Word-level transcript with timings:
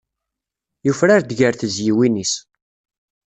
Yufrar-d 0.85 1.31
ger 1.39 1.53
tizzyiwin-is. 1.55 2.33